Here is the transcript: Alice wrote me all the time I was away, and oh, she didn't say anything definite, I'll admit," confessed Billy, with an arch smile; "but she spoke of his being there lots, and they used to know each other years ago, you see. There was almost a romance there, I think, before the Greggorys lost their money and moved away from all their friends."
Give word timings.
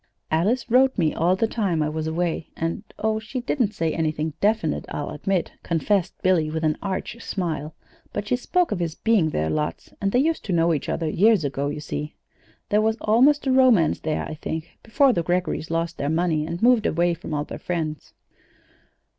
Alice 0.31 0.67
wrote 0.71 0.97
me 0.97 1.13
all 1.13 1.35
the 1.35 1.45
time 1.45 1.83
I 1.83 1.89
was 1.89 2.07
away, 2.07 2.49
and 2.57 2.83
oh, 2.97 3.19
she 3.19 3.39
didn't 3.39 3.75
say 3.75 3.93
anything 3.93 4.33
definite, 4.41 4.85
I'll 4.89 5.11
admit," 5.11 5.51
confessed 5.61 6.15
Billy, 6.23 6.49
with 6.49 6.63
an 6.63 6.75
arch 6.81 7.21
smile; 7.21 7.75
"but 8.11 8.27
she 8.27 8.35
spoke 8.35 8.71
of 8.71 8.79
his 8.79 8.95
being 8.95 9.29
there 9.29 9.51
lots, 9.51 9.93
and 10.01 10.11
they 10.11 10.17
used 10.17 10.43
to 10.45 10.53
know 10.53 10.73
each 10.73 10.89
other 10.89 11.07
years 11.07 11.45
ago, 11.45 11.67
you 11.67 11.81
see. 11.81 12.15
There 12.69 12.81
was 12.81 12.97
almost 12.99 13.45
a 13.45 13.51
romance 13.51 13.99
there, 13.99 14.25
I 14.27 14.33
think, 14.33 14.79
before 14.81 15.13
the 15.13 15.21
Greggorys 15.21 15.69
lost 15.69 15.99
their 15.99 16.09
money 16.09 16.47
and 16.47 16.63
moved 16.63 16.87
away 16.87 17.13
from 17.13 17.35
all 17.35 17.43
their 17.43 17.59
friends." 17.59 18.15